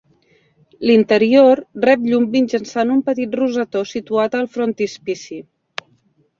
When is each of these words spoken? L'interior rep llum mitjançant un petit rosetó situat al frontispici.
L'interior 0.89 1.61
rep 1.83 2.07
llum 2.07 2.25
mitjançant 2.37 2.95
un 2.95 3.05
petit 3.11 3.39
rosetó 3.43 3.87
situat 3.93 4.41
al 4.43 4.51
frontispici. 4.59 5.43